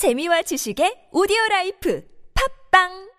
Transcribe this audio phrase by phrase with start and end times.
[0.00, 2.00] 재미와 지식의 오디오 라이프.
[2.32, 3.09] 팟빵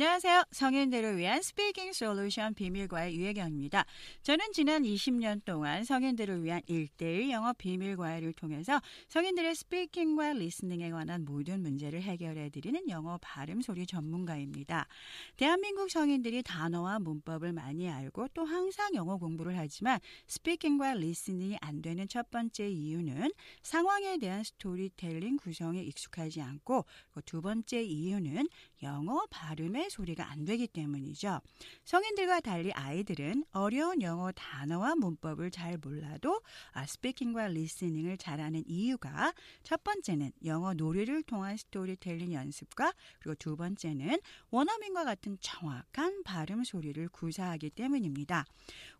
[0.00, 0.44] 안녕하세요.
[0.52, 3.84] 성인들을 위한 speaking 솔루션 비밀과외 유혜경입니다.
[4.22, 11.62] 저는 지난 20년 동안 성인들을 위한 1대1 영어 비밀과외를 통해서 성인들의 speaking과 listening에 관한 모든
[11.62, 14.86] 문제를 해결해 드리는 영어 발음 소리 전문가입니다.
[15.36, 22.06] 대한민국 성인들이 단어와 문법을 많이 알고 또 항상 영어 공부를 하지만 speaking과 listening이 안 되는
[22.06, 23.32] 첫 번째 이유는
[23.64, 26.84] 상황에 대한 스토리텔링 구성에 익숙하지 않고
[27.24, 28.46] 두 번째 이유는
[28.84, 31.40] 영어 발음 의 소리가 안 되기 때문이죠.
[31.84, 36.42] 성인들과 달리 아이들은 어려운 영어 단어와 문법을 잘 몰라도
[36.72, 39.32] 아, speaking과 listening을 잘하는 이유가
[39.62, 44.20] 첫 번째는 영어 놀이를 통한 스토리텔링 연습과 그리고 두 번째는
[44.50, 48.44] 원어민과 같은 정확한 발음 소리를 구사하기 때문입니다.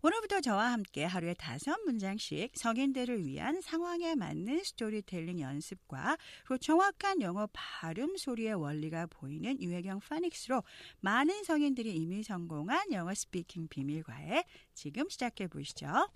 [0.01, 7.47] 오늘부터 저와 함께 하루에 다섯 문장씩 성인들을 위한 상황에 맞는 스토리텔링 연습과 그리고 정확한 영어
[7.53, 10.63] 발음 소리의 원리가 보이는 유혜경 phonics로
[11.01, 16.09] 많은 성인들이 이미 성공한 영어 speaking 비밀과외 지금 시작해 보시죠.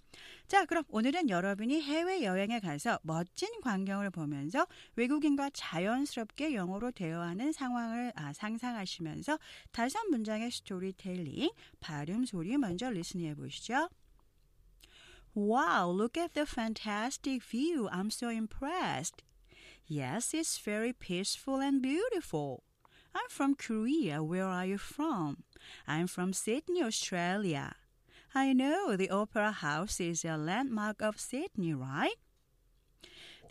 [0.46, 8.12] 자, 그럼 오늘은 여러분이 해외 여행에 가서 멋진 광경을 보면서 외국인과 자연스럽게 영어로 대화하는 상황을
[8.14, 9.38] 아, 상상하시면서
[9.70, 13.88] 다섯 문장의 스토리텔링 발음 소리 먼저 리스닝해 보시죠.
[15.34, 17.88] Wow, look at the fantastic view.
[17.90, 19.22] I'm so impressed.
[19.86, 22.62] Yes, it's very peaceful and beautiful.
[23.14, 24.22] I'm from Korea.
[24.22, 25.44] Where are you from?
[25.86, 27.74] I'm from Sydney, Australia.
[28.34, 32.16] I know the Opera House is a landmark of Sydney, right?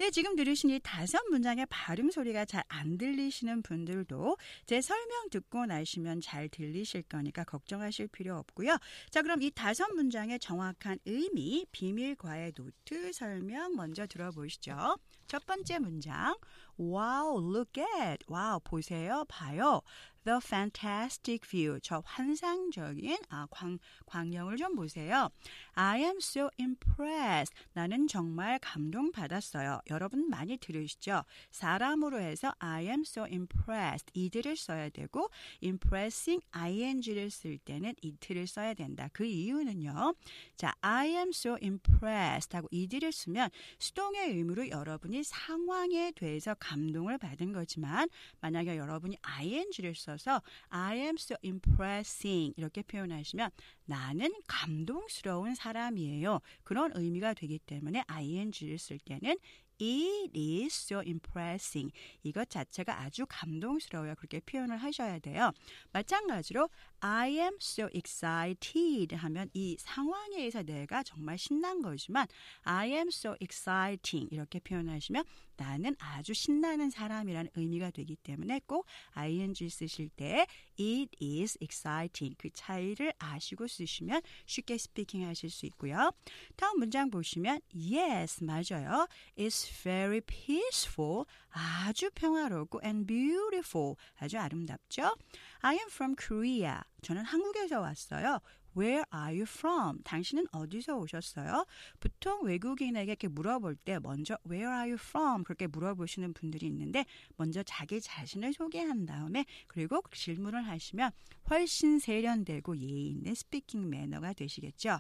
[0.02, 5.68] 네, 지금 들으신 이 다섯 문장의 발음 소리가 잘 안 들리시는 분들도 제 설명 듣고
[5.68, 8.78] 나시면 잘 들리실 거니까 걱정하실 필요 없고요.
[9.12, 14.98] 자, 그럼 이 다섯 문장의 정확한 의미, 비밀과외 노트 설명 먼저 들어보시죠.
[15.28, 16.36] 첫 번째 문장.
[16.80, 18.24] Wow, look at.
[18.28, 19.24] wow, wow, 보세요.
[19.28, 19.81] 봐요.
[20.24, 21.80] The fantastic view.
[21.82, 25.30] 저 환상적인 아, 광, 광경을 좀 보세요.
[25.74, 27.56] I am so impressed.
[27.74, 29.81] 나는 정말 감동받았어요.
[29.90, 31.24] 여러분 많이 들으시죠?
[31.50, 34.12] 사람으로 해서 I am so impressed.
[34.14, 35.31] 이들을 써야 되고
[35.64, 39.10] impressing ing를 쓸 때는 it를 써야 된다.
[39.14, 40.14] 그 이유는요.
[40.56, 43.50] 자, I am so impressed 하고 이들을 쓰면
[43.80, 48.08] 수동의 의미로 여러분이 상황에 대해서 감동을 받은 거지만
[48.40, 53.52] 만약에 여러분이 ing를 써서 I am so impressing 이렇게 표현하시면
[53.86, 56.40] 나는 감동스러운 사람이에요.
[56.64, 59.36] 그런 의미가 되기 때문에 ing를 쓸 때는
[59.82, 61.92] It is so impressing.
[62.22, 64.14] 이것 자체가 아주 감동스러워요.
[64.16, 65.52] 그렇게 표현을 하셔야 돼요.
[65.92, 72.28] 마찬가지로 I am so excited 하면 이 상황에 의해서 내가 정말 신난 거지만
[72.62, 75.24] I am so exciting 이렇게 표현하시면
[75.62, 80.48] 나는 아주 신나는 사람이라는 의미가 되기 때문에 꼭 ing 쓰실 때
[80.80, 86.12] it is exciting 그 차이를 아시고 쓰시면 쉽게 스피킹 하실 수 있고요.
[86.56, 89.08] 다음 문장 보시면 yes 맞아요.
[89.38, 95.16] It's very peaceful 아주 평화롭고 and beautiful 아주 아름답죠.
[95.60, 96.80] I am from Korea.
[97.04, 98.40] 저는 한국에서 왔어요.
[98.78, 100.02] Where are you from?
[100.04, 101.66] 당신은 어디서 오셨어요?
[102.00, 105.44] 보통 외국인에게 이렇게 물어볼 때 먼저 Where are you from?
[105.44, 107.06] 그렇게 물어보시는 분들이 있는데
[107.36, 111.12] 먼저 자기 자신을 소개한 다음에 그리고 질문을 하시면
[111.50, 115.00] 훨씬 세련되고 예의 있는 스피킹 매너가 되시겠죠.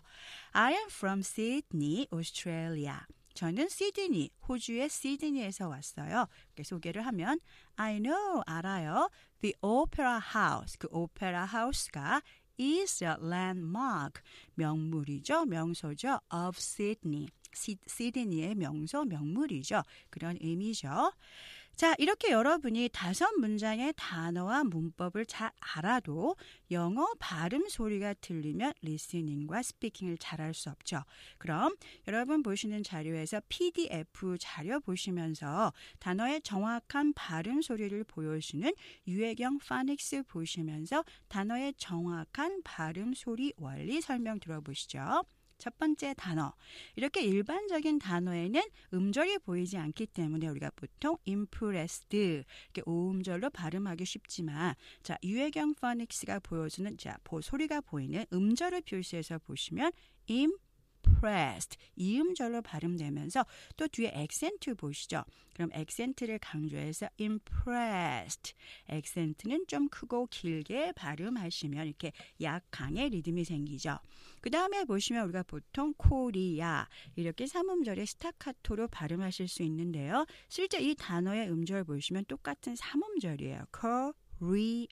[0.51, 2.99] I am from Sydney, Australia.
[3.33, 6.27] 저는 시드니, 호주의 시드니에서 왔어요.
[6.47, 7.39] 이렇게 소개를 하면
[7.75, 9.09] I know, 알아요.
[9.41, 12.21] The Opera House, 그 오페라 하우스가
[12.61, 14.21] is a landmark,
[14.55, 17.27] 명물이죠, 명소죠, of Sydney.
[17.53, 19.83] 시, 시드니의 명소, 명물이죠.
[20.09, 21.11] 그런 의미죠.
[21.75, 26.35] 자, 이렇게 여러분이 다섯 문장의 단어와 문법을 잘 알아도
[26.69, 31.01] 영어 발음 소리가 들리면 리스닝과 스피킹을 잘할 수 없죠.
[31.39, 31.75] 그럼
[32.07, 38.71] 여러분 보시는 자료에서 PDF 자료 보시면서 단어의 정확한 발음 소리를 보여주는
[39.07, 45.23] 유해경 파닉스 보시면서 단어의 정확한 발음 소리 원리 설명 들어보시죠.
[45.61, 46.53] 첫 번째 단어.
[46.95, 48.61] 이렇게 일반적인 단어에는
[48.93, 54.73] 음절이 보이지 않기 때문에 우리가 보통 impressed 이렇게 오음절로 발음하기 쉽지만
[55.03, 59.91] 자, 유해경 파닉스가 보여주는 자, 보 소리가 보이는 음절을 표시해서 보시면
[60.27, 60.70] impressed
[61.21, 63.45] impressed 이음절로 발음되면서
[63.77, 65.23] 또 뒤에 액센트 보시죠.
[65.53, 68.53] 그럼 액센트를 강조해서 impressed.
[68.87, 73.99] 액센트는 좀 크고 길게 발음하시면 이렇게 약강의 리듬이 생기죠.
[74.41, 80.25] 그 다음에 보시면 우리가 보통 코리아 이렇게 삼음절의 스타카토로 발음하실 수 있는데요.
[80.49, 83.65] 실제 이 단어의 음절 보시면 똑같은 삼음절이에요.
[84.41, 84.87] Korea.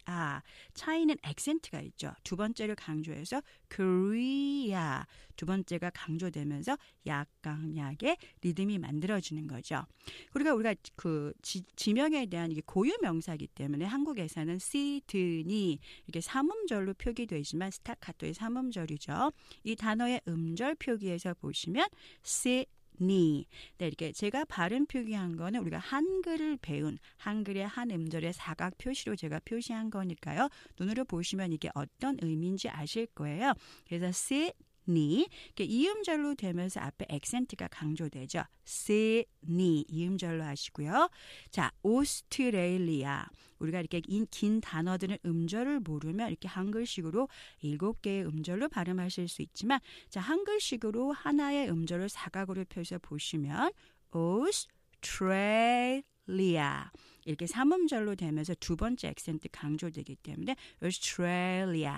[0.75, 2.13] 차이는 액센트가 있죠.
[2.23, 3.41] 두 번째를 강조해서
[3.73, 5.01] Korea.
[5.35, 9.85] 두 번째가 강조되면서 약강약의 리듬이 만들어지는 거죠.
[10.31, 17.71] 그러니까 우리가 그 지, 지명에 대한 이게 고유 명사이기 때문에 한국에서는 시드니 이렇게 삼음절로 표기되지만
[17.71, 19.31] 스타카토의 삼음절이죠.
[19.63, 21.87] 이 단어의 음절 표기에서 보시면
[22.21, 22.65] 시
[23.01, 23.45] 니.
[23.77, 29.39] 네, 이렇게 제가 발음 표기한 거는 우리가 한글을 배운 한글의 한 음절의 사각 표시로 제가
[29.45, 30.49] 표시한 거니까요.
[30.79, 33.53] 눈으로 보시면 이게 어떤 의미인지 아실 거예요.
[33.87, 34.53] 그래서 시
[34.89, 35.27] 니.
[35.59, 38.43] 이음절로 되면서 앞에 액센트가 강조되죠.
[38.65, 41.09] 시니 이음절로 하시고요.
[41.51, 43.27] 자, 오스트레일리아.
[43.59, 47.27] 우리가 이렇게 긴 단어들은 음절을 모르면 이렇게 한글식으로
[47.61, 53.71] 일곱 개의 음절로 발음하실 수 있지만 자, 한글식으로 하나의 음절을 사각으로 펴서 보시면
[54.11, 56.01] 오스트레일리아.
[57.29, 61.97] 이렇게 삼음절로 되면서 두 번째 액센트 강조되기 때문에 Australia.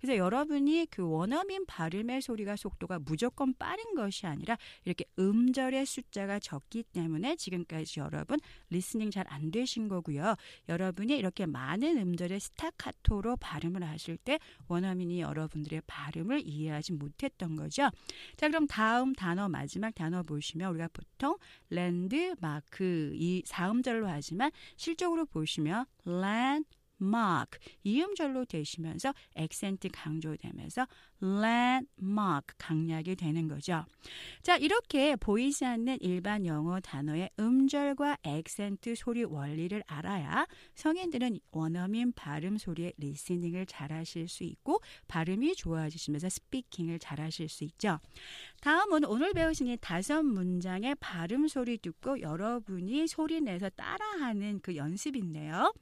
[0.00, 6.82] 그래서 여러분이 그 원어민 발음의 소리가 속도가 무조건 빠른 것이 아니라 이렇게 음절의 숫자가 적기
[6.82, 8.38] 때문에 지금까지 여러분
[8.68, 10.34] listening 잘 안 되신 거고요.
[10.68, 14.38] 여러분이 이렇게 많은 음절의 스타카토로 발음을 하실 때
[14.68, 17.90] 원어민이 여러분들의 발음을 이해하지 못했던 거죠.
[18.36, 21.36] 자, 그럼 다음 단어 마지막 단어 보시면 우리가 보통
[21.70, 25.86] 랜드마크 이 사음절로 하지만 실적으로 보시면
[27.00, 30.86] landmark 이음절로 되시면서 액센트 강조되면서
[31.22, 33.84] landmark 강약이 되는 거죠.
[34.42, 42.58] 자 이렇게 보이지 않는 일반 영어 단어의 음절과 액센트 소리 원리를 알아야 성인들은 원어민 발음
[42.58, 47.98] 소리의 리스닝을 잘 하실 수 있고 발음이 좋아지시면서 스피킹을 잘 하실 수 있죠.
[48.60, 55.72] 다음은 오늘 배우신 이 다섯 문장의 발음 소리 듣고 여러분이 소리 내서 따라하는 그 연습인데요.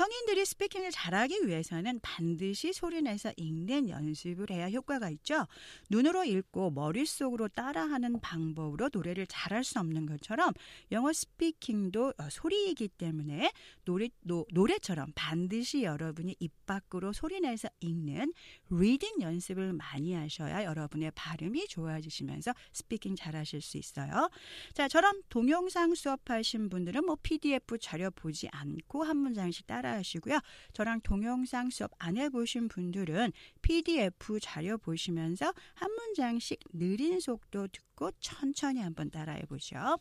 [0.00, 5.46] 성인들이 speaking을 잘하기 위해서는 반드시 소리내서 읽는 연습을 해야 효과가 있죠.
[5.90, 10.54] 눈으로 읽고 머릿속으로 따라하는 방법으로 노래를 잘할 수 없는 것처럼
[10.90, 13.52] 영어 speaking도 어, 소리이기 때문에
[13.84, 18.32] 노래, 노, 노래처럼 반드시 여러분이 입 밖으로 소리내서 읽는
[18.70, 24.30] reading 연습을 많이 하셔야 여러분의 발음이 좋아지시면서 speaking 잘하실 수 있어요.
[24.72, 30.38] 자, 저런 동영상 수업하신 분들은 뭐 PDF 자료 보지 않고 한 문장씩 따라 따라 하시고요.
[30.72, 33.32] 저랑 동영상 수업 안 해보신 분들은
[33.62, 39.98] PDF 자료 보시면서 한 문장씩 느린 속도 듣고 천천히 한번 따라해 보죠.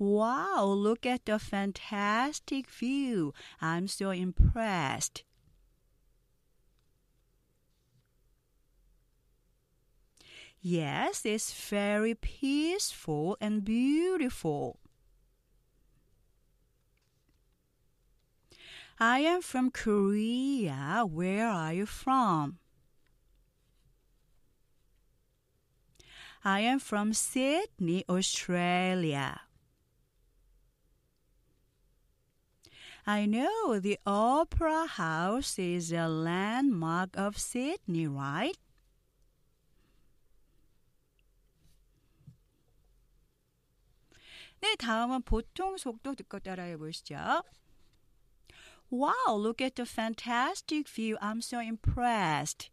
[0.00, 3.32] Wow, look at the fantastic view.
[3.60, 5.24] I'm so impressed.
[10.60, 14.78] Yes, it's very peaceful and beautiful.
[18.99, 21.03] I am from Korea.
[21.05, 22.59] Where are you from?
[26.45, 29.41] I am from Sydney, Australia.
[33.05, 38.57] I know the Opera House is a landmark of Sydney, right?
[44.61, 47.43] 네, 다음은 보통 속도 듣고 따라해 보시죠.
[48.90, 51.18] Wow, look at the fantastic view.
[51.20, 52.70] I'm so impressed.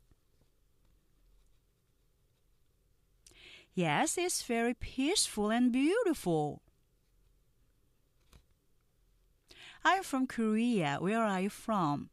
[3.74, 6.62] Yes, it's very peaceful and beautiful.
[9.84, 10.98] I'm from Korea.
[11.00, 12.10] Where are you from?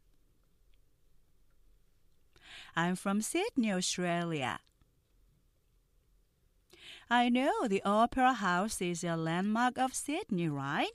[2.75, 4.59] I'm from Sydney, Australia.
[7.09, 10.91] I know the Opera House is a landmark of Sydney, right?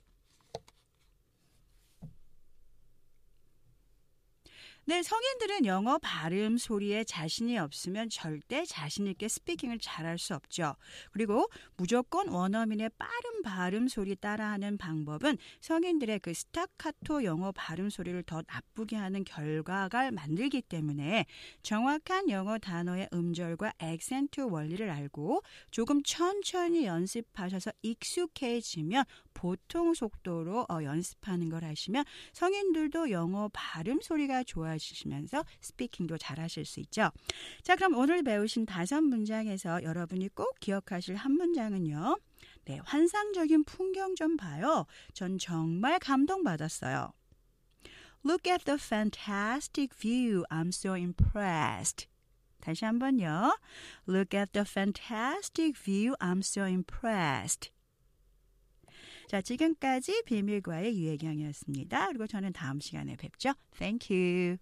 [4.89, 10.73] 네, 성인들은 영어 발음 소리에 자신이 없으면 절대 자신 있게 스피킹을 잘할 수 없죠.
[11.11, 18.41] 그리고 무조건 원어민의 빠른 발음 소리 따라하는 방법은 성인들의 그 스타카토 영어 발음 소리를 더
[18.47, 21.27] 나쁘게 하는 결과가 만들기 때문에
[21.61, 29.05] 정확한 영어 단어의 음절과 액센트 원리를 알고 조금 천천히 연습하셔서 익숙해지면
[29.35, 32.03] 보통 속도로 어, 연습하는 걸 하시면
[32.33, 37.11] 성인들도 영어 발음 소리가 좋아지 좋아지시면서 스피킹도 잘하실 수 있죠.
[37.61, 42.17] 자, 그럼 오늘 배우신 다섯 문장에서 여러분이 꼭 기억하실 한 문장은요.
[42.65, 44.85] 네, 환상적인 풍경 좀 봐요.
[45.13, 47.13] 전 정말 감동받았어요.
[48.25, 50.43] Look at the fantastic view.
[50.49, 52.07] I'm so impressed.
[52.61, 53.57] 다시 한번요.
[54.07, 56.15] Look at the fantastic view.
[56.19, 57.71] I'm so impressed.
[59.29, 62.07] 자, 지금까지 비밀과의 유혜경이었습니다.
[62.07, 63.53] 그리고 저는 다음 시간에 뵙죠.
[63.77, 64.57] Thank you.